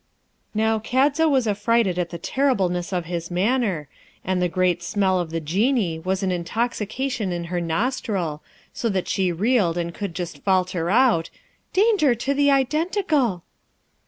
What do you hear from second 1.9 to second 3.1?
at the terribleness of